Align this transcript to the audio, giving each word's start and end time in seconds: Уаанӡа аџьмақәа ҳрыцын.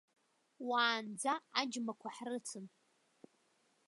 Уаанӡа 0.67 1.33
аџьмақәа 1.59 2.09
ҳрыцын. 2.15 2.65